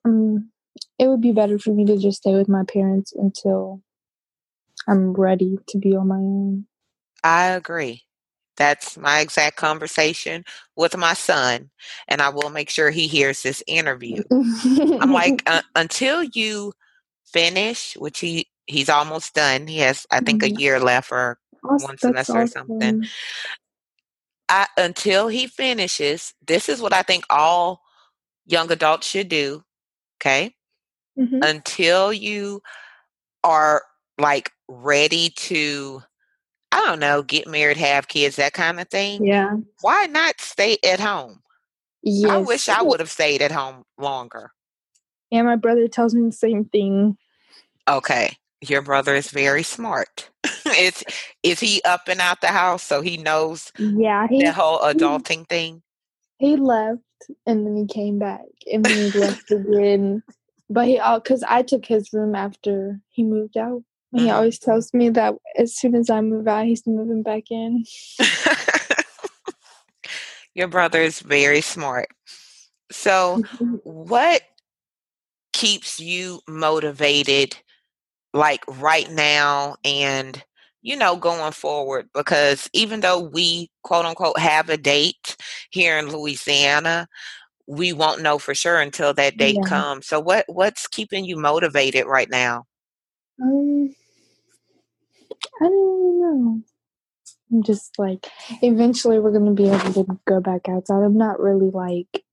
um, 0.05 0.51
it 0.99 1.07
would 1.07 1.21
be 1.21 1.31
better 1.31 1.57
for 1.57 1.71
me 1.71 1.85
to 1.85 1.97
just 1.97 2.19
stay 2.19 2.33
with 2.33 2.47
my 2.47 2.63
parents 2.63 3.13
until 3.13 3.81
I'm 4.87 5.13
ready 5.13 5.59
to 5.69 5.77
be 5.79 5.95
on 5.95 6.07
my 6.07 6.17
own. 6.17 6.67
i 7.23 7.45
agree 7.47 8.03
that's 8.57 8.97
my 8.97 9.19
exact 9.21 9.57
conversation 9.57 10.43
with 10.75 10.97
my 10.97 11.13
son 11.13 11.69
and 12.07 12.21
i 12.21 12.29
will 12.29 12.49
make 12.49 12.69
sure 12.69 12.91
he 12.91 13.07
hears 13.07 13.43
this 13.43 13.63
interview 13.67 14.23
i'm 14.99 15.11
like 15.11 15.43
uh, 15.47 15.61
until 15.75 16.23
you 16.23 16.73
finish 17.25 17.95
which 17.97 18.19
he 18.19 18.47
he's 18.67 18.89
almost 18.89 19.33
done 19.35 19.67
he 19.67 19.79
has 19.79 20.05
i 20.11 20.19
think 20.21 20.43
a 20.43 20.47
Mhm. 20.47 20.59
year 20.59 20.79
left 20.79 21.11
or 21.11 21.39
Awes- 21.63 21.83
one 21.83 21.97
semester 21.97 22.41
or 22.41 22.47
something. 22.47 22.97
I, 24.49 24.67
until 24.77 25.27
he 25.27 25.47
finishes, 25.47 26.33
this 26.45 26.69
is 26.69 26.81
what 26.81 26.93
I 26.93 27.01
think 27.03 27.25
all 27.29 27.81
young 28.45 28.71
adults 28.71 29.07
should 29.07 29.29
do. 29.29 29.63
Okay. 30.21 30.55
Mhm. 31.17 31.39
Until 31.43 32.13
you 32.13 32.61
are 33.43 33.83
like 34.19 34.51
ready 34.67 35.29
to, 35.29 36.01
I 36.71 36.85
don't 36.85 36.99
know, 36.99 37.23
get 37.23 37.47
married, 37.47 37.77
have 37.77 38.07
kids, 38.07 38.37
that 38.37 38.53
kind 38.53 38.79
of 38.79 38.89
thing. 38.89 39.25
Yeah. 39.25 39.57
Why 39.81 40.05
not 40.05 40.41
stay 40.41 40.77
at 40.85 40.99
home? 40.99 41.41
Yes. 42.03 42.31
I 42.31 42.37
wish 42.37 42.69
I 42.69 42.81
would 42.81 42.99
have 42.99 43.11
stayed 43.11 43.41
at 43.41 43.51
home 43.51 43.83
longer. 43.97 44.51
Yeah, 45.29 45.41
my 45.41 45.55
brother 45.55 45.87
tells 45.87 46.15
me 46.15 46.25
the 46.25 46.31
same 46.31 46.65
thing. 46.65 47.17
Okay. 47.87 48.37
Your 48.61 48.81
brother 48.81 49.15
is 49.15 49.29
very 49.29 49.63
smart. 49.63 50.29
is 50.77 51.03
is 51.43 51.59
he 51.59 51.81
up 51.83 52.07
and 52.07 52.19
out 52.19 52.41
the 52.41 52.47
house 52.47 52.83
so 52.83 53.01
he 53.01 53.17
knows 53.17 53.71
Yeah, 53.77 54.27
he 54.27 54.43
the 54.43 54.51
whole 54.51 54.79
adulting 54.79 55.47
thing? 55.47 55.81
he 56.39 56.55
left 56.55 57.01
and 57.45 57.65
then 57.65 57.75
he 57.75 57.85
came 57.87 58.19
back 58.19 58.45
and 58.71 58.83
then 58.85 59.11
he 59.11 59.11
left 59.19 59.43
again. 59.51 60.23
But 60.69 60.87
he 60.87 60.99
uh, 60.99 61.11
all 61.11 61.19
because 61.19 61.43
I 61.43 61.61
took 61.61 61.85
his 61.85 62.11
room 62.13 62.35
after 62.35 62.99
he 63.09 63.23
moved 63.23 63.57
out. 63.57 63.83
He 64.13 64.29
Mhm. 64.29 64.33
always 64.33 64.59
tells 64.59 64.93
me 64.93 65.09
that 65.09 65.35
as 65.57 65.75
soon 65.75 65.95
as 65.95 66.09
I 66.09 66.21
move 66.21 66.47
out, 66.47 66.65
he's 66.65 66.85
moving 66.87 67.23
back 67.23 67.51
in. 67.51 67.83
Your 70.55 70.67
brother 70.67 71.01
is 71.01 71.19
very 71.19 71.61
smart. 71.61 72.07
So, 72.91 73.41
what 73.83 74.41
keeps 75.53 75.99
you 75.99 76.41
motivated 76.47 77.57
like 78.33 78.63
right 78.67 79.09
now 79.11 79.75
and 79.83 80.43
you 80.83 80.95
know 80.95 81.15
going 81.15 81.51
forward 81.51 82.07
because 82.13 82.69
even 82.73 82.99
though 83.01 83.19
we 83.19 83.69
quote 83.83 84.05
unquote 84.05 84.37
have 84.39 84.69
a 84.69 84.77
date 84.77 85.35
here 85.71 85.97
in 85.97 86.11
Louisiana, 86.11 87.07
we 87.67 87.93
won't 87.93 88.21
know 88.21 88.37
for 88.39 88.53
sure 88.55 88.79
until 88.79 89.13
that 89.15 89.37
date 89.37 89.55
Yeah. 89.55 89.63
comes. 89.63 90.07
So 90.07 90.19
what 90.19 90.45
what's 90.47 90.87
keeping 90.87 91.25
you 91.25 91.37
motivated 91.37 92.05
right 92.05 92.29
now? 92.29 92.65
Um, 93.41 93.95
I 95.61 95.65
don't 95.65 96.19
know. 96.21 96.61
I'm 97.51 97.63
just 97.63 97.97
like, 97.97 98.27
eventually 98.61 99.19
we're 99.19 99.31
gonna 99.31 99.51
be 99.51 99.69
able 99.69 99.93
to 99.93 100.19
go 100.27 100.41
back 100.41 100.67
outside. 100.69 101.03
I'm 101.03 101.17
not 101.17 101.39
really 101.39 101.69
like 101.71 102.23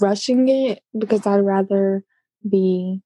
rushing 0.00 0.48
it 0.48 0.82
because 0.96 1.26
I'd 1.26 1.40
rather 1.40 2.04
be 2.48 3.02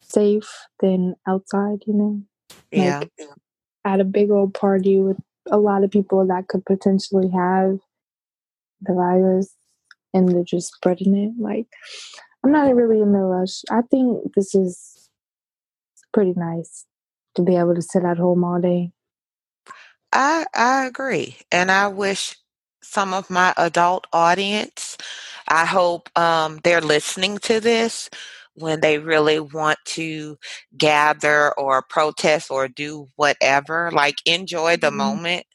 safe 0.00 0.50
than 0.80 1.14
outside. 1.26 1.78
You 1.86 1.94
know. 1.94 2.22
Yeah. 2.70 3.00
like 3.00 3.10
at 3.84 4.00
a 4.00 4.04
big 4.04 4.30
old 4.30 4.52
party 4.52 5.00
with 5.00 5.16
a 5.50 5.58
lot 5.58 5.84
of 5.84 5.90
people 5.90 6.26
that 6.26 6.48
could 6.48 6.64
potentially 6.66 7.30
have 7.30 7.78
the 8.80 8.92
virus 8.92 9.54
and 10.12 10.28
they're 10.28 10.42
just 10.44 10.74
spreading 10.74 11.14
it. 11.14 11.32
Like, 11.40 11.66
I'm 12.42 12.50
not 12.50 12.74
really 12.74 13.00
in 13.00 13.14
a 13.14 13.24
rush. 13.24 13.62
I 13.70 13.82
think 13.82 14.34
this 14.34 14.54
is 14.54 14.95
pretty 16.16 16.34
nice 16.36 16.86
to 17.36 17.44
be 17.44 17.56
able 17.56 17.76
to 17.76 17.82
sit 17.82 18.04
at 18.04 18.18
home 18.18 18.44
all 18.44 18.60
day. 18.60 18.92
I 20.12 20.46
I 20.54 20.86
agree, 20.86 21.38
and 21.52 21.72
I 21.72 21.88
wish 21.88 22.36
some 22.82 23.14
of 23.14 23.30
my 23.30 23.54
adult 23.58 24.08
audience. 24.14 24.98
I 25.48 25.66
hope 25.66 26.10
um, 26.18 26.60
they're 26.64 26.82
listening 26.82 27.38
to 27.40 27.60
this 27.60 28.10
when 28.56 28.82
they 28.82 28.98
really 28.98 29.40
want 29.40 29.78
to 29.86 30.38
gather 30.78 31.52
or 31.58 31.82
protest 31.82 32.50
or 32.50 32.68
do 32.68 33.10
whatever. 33.16 33.90
Like 33.92 34.16
enjoy 34.26 34.78
the 34.78 34.92
Mhm. 34.92 34.92
moment, 34.92 35.46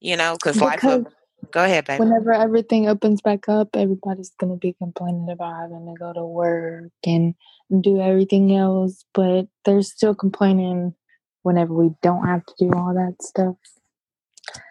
you 0.00 0.16
know, 0.16 0.34
because 0.34 0.60
life. 0.60 0.86
Because 0.86 0.88
Will, 0.88 1.06
go 1.52 1.64
ahead, 1.64 1.86
baby. 1.86 2.04
whenever 2.04 2.32
everything 2.32 2.88
opens 2.88 3.22
back 3.22 3.48
up, 3.48 3.76
everybody's 3.76 4.32
going 4.40 4.52
to 4.52 4.58
be 4.58 4.74
complaining 4.74 5.30
about 5.30 5.56
having 5.60 5.86
to 5.86 5.94
go 5.98 6.12
to 6.12 6.24
work 6.26 6.92
and 7.06 7.34
do 7.80 8.00
everything 8.00 8.54
else, 8.54 9.04
but 9.14 9.46
they're 9.64 9.82
still 9.82 10.14
complaining 10.14 10.94
whenever 11.42 11.74
we 11.74 11.90
don't 12.02 12.26
have 12.26 12.44
to 12.46 12.54
do 12.58 12.72
all 12.72 12.94
that 12.94 13.22
stuff. 13.22 13.56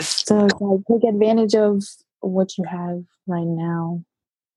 So 0.02 0.48
like 0.60 0.82
take 0.90 1.10
advantage 1.10 1.56
of 1.56 1.84
what 2.20 2.58
you 2.58 2.64
have 2.66 3.04
right 3.28 3.48
now 3.48 4.04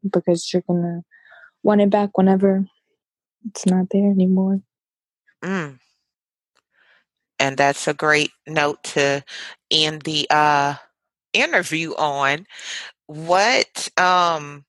because 0.08 0.52
you're 0.52 0.62
gonna 0.68 1.02
want 1.62 1.80
it 1.80 1.90
back 1.90 2.16
whenever 2.16 2.66
it's 3.46 3.66
not 3.66 3.86
there 3.90 4.10
anymore. 4.10 4.60
Mm. 5.42 5.78
And 7.38 7.56
that's 7.56 7.88
a 7.88 7.94
great 7.94 8.30
note 8.46 8.82
to 8.84 9.24
end 9.70 10.02
the 10.02 10.26
uh, 10.30 10.74
interview 11.32 11.92
on. 11.92 12.46
What 13.06 13.90
um 13.98 14.64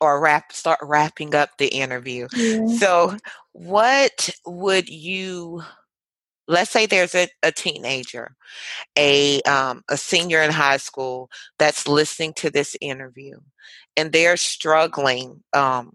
or 0.00 0.20
wrap 0.20 0.52
start 0.52 0.78
wrapping 0.82 1.34
up 1.34 1.50
the 1.58 1.68
interview. 1.68 2.28
Yeah. 2.32 2.78
So 2.78 3.16
what 3.52 4.30
would 4.46 4.88
you 4.88 5.62
let's 6.48 6.70
say 6.70 6.86
there's 6.86 7.14
a, 7.14 7.28
a 7.42 7.52
teenager, 7.52 8.36
a 8.98 9.40
um, 9.42 9.82
a 9.90 9.96
senior 9.96 10.42
in 10.42 10.50
high 10.50 10.78
school 10.78 11.30
that's 11.58 11.88
listening 11.88 12.34
to 12.34 12.50
this 12.50 12.76
interview 12.80 13.38
and 13.96 14.12
they're 14.12 14.36
struggling 14.36 15.42
um, 15.54 15.92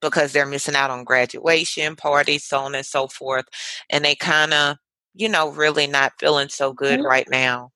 because 0.00 0.32
they're 0.32 0.46
missing 0.46 0.74
out 0.76 0.90
on 0.90 1.04
graduation 1.04 1.96
parties, 1.96 2.44
so 2.44 2.58
on 2.60 2.74
and 2.74 2.84
so 2.86 3.08
forth, 3.08 3.46
and 3.90 4.04
they 4.04 4.14
kind 4.14 4.52
of, 4.52 4.76
you 5.14 5.28
know, 5.28 5.48
really 5.50 5.86
not 5.86 6.12
feeling 6.18 6.48
so 6.48 6.72
good 6.72 7.00
Mhm. 7.00 7.04
right 7.04 7.28
now. 7.30 7.70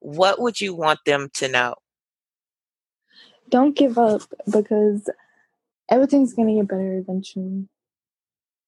What 0.00 0.40
would 0.40 0.60
you 0.60 0.74
want 0.74 1.00
them 1.06 1.28
to 1.34 1.48
know? 1.48 1.74
Don't 3.50 3.76
give 3.76 3.98
up 3.98 4.22
because 4.50 5.10
everything's 5.90 6.34
gonna 6.34 6.54
get 6.54 6.68
better 6.68 6.98
eventually. 6.98 7.68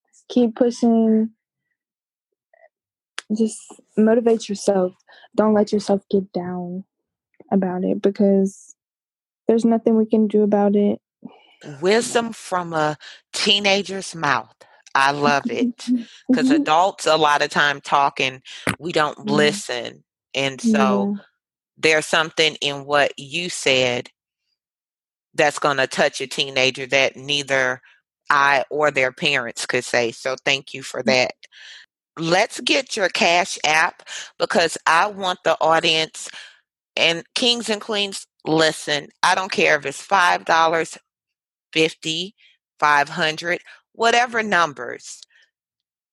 Just 0.09 0.29
keep 0.29 0.57
pushing. 0.57 1.31
Just 3.37 3.61
motivate 3.97 4.49
yourself. 4.49 4.95
Don't 5.37 5.55
let 5.55 5.73
yourself 5.73 6.03
get 6.11 6.33
down 6.33 6.85
about 7.53 7.85
it 7.85 8.03
because 8.03 8.75
there's 9.49 9.65
nothing 9.65 9.97
we 9.97 10.07
can 10.07 10.29
do 10.29 10.43
about 10.43 10.77
it. 10.77 11.01
Wisdom 11.83 12.33
from 12.33 12.73
a 12.73 12.97
teenager's 13.33 14.15
mouth. 14.15 14.55
I 14.95 15.13
love 15.13 15.51
it 15.51 15.91
because 16.33 16.51
adults 16.51 17.07
a 17.07 17.17
lot 17.17 17.43
of 17.43 17.51
time 17.51 17.81
talking, 17.81 18.43
we 18.79 18.93
don't 18.93 19.27
listen, 19.27 20.05
and 20.35 20.61
so 20.61 21.11
Yeah. 21.15 21.23
there's 21.79 22.07
something 22.07 22.57
in 22.63 22.85
what 22.87 23.13
you 23.19 23.51
said 23.51 24.11
that's 25.35 25.59
going 25.59 25.77
to 25.77 25.87
touch 25.87 26.21
a 26.21 26.27
teenager 26.27 26.87
that 26.87 27.17
neither 27.17 27.81
I 28.31 28.65
or 28.71 28.91
their 28.91 29.13
parents 29.13 29.67
could 29.67 29.85
say. 29.85 30.13
So 30.13 30.37
thank 30.45 30.73
you 30.73 30.83
for 30.83 31.03
mm. 31.03 31.07
that. 31.07 31.35
Let's 32.19 32.61
get 32.61 32.97
your 32.97 33.09
Cash 33.09 33.59
App 33.65 34.03
because 34.39 34.77
I 34.87 35.07
want 35.07 35.41
the 35.45 35.57
audience 35.61 36.29
and 36.97 37.25
kings 37.35 37.69
and 37.71 37.81
queens 37.81 38.27
listen. 38.45 39.09
I 39.23 39.35
don't 39.35 39.53
care 39.53 39.77
if 39.77 39.87
it's 39.87 40.03
five 40.03 40.45
dollars, 40.45 40.99
fifty, 41.73 42.35
five 42.79 43.09
hundred, 43.09 43.61
whatever 43.93 44.43
numbers. 44.43 45.21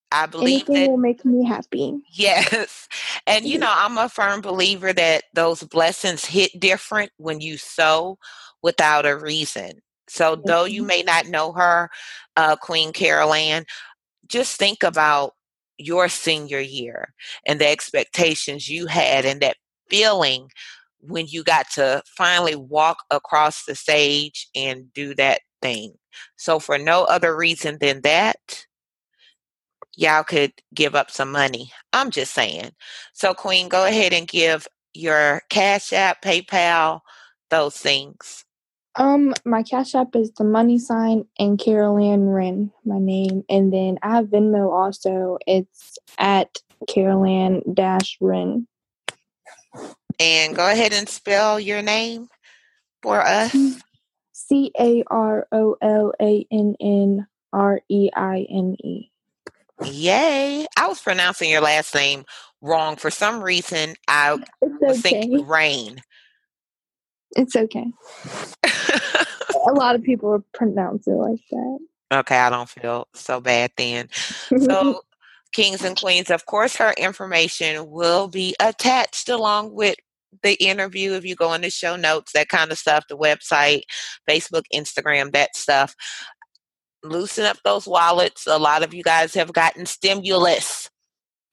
I 0.10 0.26
believe 0.26 0.70
Anything 0.70 0.76
that 0.76 0.90
will 0.92 0.98
make 0.98 1.26
me 1.26 1.46
happy. 1.46 2.00
Yes. 2.14 2.88
And 3.26 3.46
you 3.46 3.58
mm. 3.58 3.62
know, 3.62 3.74
I'm 3.74 3.98
a 3.98 4.08
firm 4.08 4.40
believer 4.40 4.94
that 4.94 5.24
those 5.34 5.64
blessings 5.64 6.24
hit 6.24 6.58
different 6.58 7.12
when 7.18 7.42
you 7.42 7.58
sow 7.58 8.18
without 8.68 9.06
a 9.06 9.16
reason. 9.18 9.82
So 10.10 10.36
though 10.36 10.66
you 10.66 10.84
Mhm. 10.84 10.88
may 10.88 11.04
not 11.04 11.28
know 11.28 11.54
her, 11.54 11.90
uh, 12.36 12.58
Queen 12.58 12.92
Carol 12.92 13.34
Ann, 13.34 13.64
just 14.28 14.58
think 14.58 14.84
about 14.84 15.36
your 15.78 16.10
senior 16.10 16.60
year 16.60 17.14
and 17.46 17.62
the 17.62 17.68
expectations 17.70 18.68
you 18.68 18.88
had 18.88 19.26
and 19.26 19.40
that 19.42 19.56
feeling 19.90 20.50
when 21.00 21.28
you 21.30 21.46
got 21.46 21.66
to 21.76 22.04
finally 22.18 22.58
walk 22.58 22.98
across 23.10 23.64
the 23.64 23.74
stage 23.74 24.50
and 24.54 24.92
do 24.94 25.16
that 25.16 25.40
thing. 25.62 25.94
So 26.36 26.60
for 26.60 26.78
no 26.78 27.06
other 27.06 27.34
reason 27.38 27.78
than 27.80 28.02
that, 28.02 28.66
y'all 29.96 30.26
could 30.26 30.52
give 30.76 30.94
up 30.94 31.10
some 31.10 31.32
money. 31.32 31.72
I'm 31.94 32.12
just 32.12 32.34
saying. 32.34 32.72
So, 33.14 33.34
Queen, 33.34 33.70
go 33.70 33.86
ahead 33.86 34.12
and 34.12 34.28
give 34.28 34.68
your 34.94 35.42
Cash 35.50 35.94
App, 35.94 36.22
PayPal, 36.22 37.00
those 37.50 37.78
things. 37.78 38.44
Um, 38.98 39.36
my 39.46 39.62
Cash 39.62 39.94
App 39.94 40.16
is 40.16 40.32
the 40.32 40.44
money 40.44 40.80
sign 40.80 41.26
and 41.38 41.60
Carol 41.60 42.00
Ann 42.00 42.26
Reine, 42.26 42.72
my 42.84 42.98
name. 42.98 43.44
And 43.48 43.72
then 43.72 44.00
I 44.02 44.16
have 44.16 44.26
Venmo 44.26 44.72
also. 44.72 45.38
It's 45.46 46.00
at 46.18 46.58
Carol 46.88 47.24
Ann 47.24 47.62
dash 47.74 48.18
Reine. 48.20 48.68
And 50.20 50.56
go 50.56 50.68
ahead 50.68 50.94
and 50.94 51.08
spell 51.08 51.60
your 51.60 51.84
name 51.84 52.28
for 53.04 53.22
us. 53.22 53.56
C 54.34 54.72
A 54.80 55.04
R 55.08 55.48
O 55.52 55.78
L 55.80 56.14
A 56.20 56.48
N 56.52 56.76
N 56.80 57.28
R 57.54 57.82
E 57.90 58.10
I 58.16 58.48
N 58.50 58.76
E. 58.84 59.12
Yay. 59.86 60.66
I 60.76 60.88
was 60.88 61.00
pronouncing 61.00 61.52
your 61.52 61.62
last 61.62 61.94
name 61.94 62.26
wrong. 62.62 62.96
For 62.96 63.12
some 63.12 63.44
reason, 63.44 63.94
I 64.08 64.34
was 64.34 64.42
It's 64.62 65.06
okay. 65.06 65.22
thinking 65.22 65.48
rain. 65.48 66.02
It's 67.36 67.56
okay. 67.56 67.86
A 68.64 69.74
lot 69.74 69.96
of 69.96 70.04
people 70.04 70.44
pronounce 70.54 71.08
it 71.08 71.12
like 71.12 71.42
that. 71.52 71.80
okay, 72.14 72.38
I 72.38 72.50
don't 72.50 72.70
feel 72.70 73.08
so 73.14 73.42
bad 73.42 73.72
then. 73.78 74.10
So, 74.14 75.02
kings 75.54 75.84
and 75.84 76.00
queens, 76.00 76.30
of 76.30 76.46
course, 76.46 76.76
her 76.78 76.94
information 76.98 77.90
will 77.90 78.28
be 78.28 78.56
attached 78.60 79.30
along 79.30 79.74
with 79.74 79.96
the 80.44 80.54
interview 80.54 81.14
if 81.14 81.26
you 81.26 81.36
go 81.36 81.54
in 81.54 81.62
the 81.62 81.70
show 81.70 81.96
notes, 81.96 82.34
that 82.34 82.50
kind 82.50 82.72
of 82.72 82.78
stuff, 82.78 83.06
the 83.10 83.18
website, 83.18 83.82
Facebook, 84.30 84.64
Instagram, 84.74 85.32
that 85.34 85.56
stuff. 85.56 85.96
Loosen 87.04 87.46
up 87.46 87.58
those 87.64 87.88
wallets. 87.88 88.48
A 88.48 88.58
lot 88.58 88.84
of 88.84 88.94
you 88.94 89.04
guys 89.04 89.34
have 89.34 89.54
gotten 89.54 89.86
stimulus. 89.86 90.90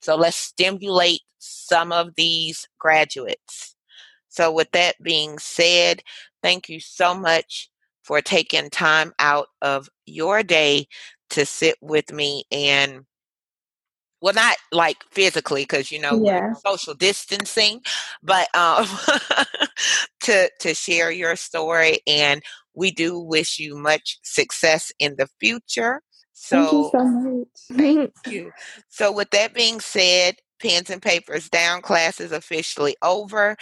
So 0.01 0.15
let's 0.15 0.35
stimulate 0.35 1.21
some 1.39 1.91
of 1.91 2.15
these 2.15 2.67
graduates. 2.79 3.74
So, 4.35 4.51
with 4.51 4.71
that 4.71 4.95
being 5.01 5.39
said, 5.39 6.01
thank 6.43 6.69
you 6.69 6.79
so 6.79 7.15
much 7.15 7.69
for 8.03 8.21
taking 8.21 8.69
time 8.69 9.13
out 9.19 9.47
of 9.61 9.89
your 10.05 10.43
day 10.43 10.87
to 11.31 11.45
sit 11.45 11.77
with 11.81 12.11
me 12.11 12.43
and 12.51 13.05
well 14.21 14.33
not 14.33 14.57
like 14.71 14.97
physically 15.11 15.63
because 15.63 15.91
you 15.91 15.99
know 15.99 16.21
Yeah. 16.23 16.53
social 16.65 16.93
distancing 16.93 17.81
but 18.23 18.47
um 18.55 18.85
to 20.21 20.49
to 20.59 20.73
share 20.73 21.11
your 21.11 21.35
story 21.35 21.99
and 22.07 22.41
we 22.75 22.91
do 22.91 23.19
wish 23.19 23.59
you 23.59 23.77
much 23.77 24.19
success 24.23 24.91
in 24.99 25.15
the 25.17 25.27
future 25.39 26.01
so 26.33 26.57
Thank 26.57 26.71
you 26.73 26.83
so 26.83 27.03
so 27.05 27.05
much. 27.05 27.71
thank 27.73 28.13
you 28.25 28.51
so 28.89 29.11
with 29.11 29.29
that 29.31 29.53
being 29.53 29.79
said 29.79 30.37
pens 30.61 30.89
and 30.89 31.01
papers 31.01 31.49
down 31.49 31.81
class 31.81 32.19
is 32.19 32.31
officially 32.31 32.95
over 33.03 33.55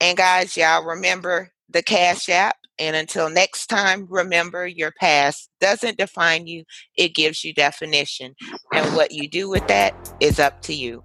and 0.00 0.16
guys 0.16 0.56
y'all 0.56 0.84
remember 0.84 1.50
the 1.68 1.82
cash 1.82 2.28
app 2.28 2.56
and 2.78 2.96
until 2.96 3.30
next 3.30 3.66
time 3.66 4.06
remember 4.10 4.66
your 4.66 4.92
past 4.92 5.50
doesn't 5.60 5.98
define 5.98 6.46
you 6.46 6.64
it 6.96 7.14
gives 7.14 7.44
you 7.44 7.52
definition 7.52 8.34
and 8.72 8.96
what 8.96 9.12
you 9.12 9.28
do 9.28 9.48
with 9.48 9.66
that 9.68 9.94
is 10.20 10.40
up 10.40 10.62
to 10.62 10.74
you 10.74 11.02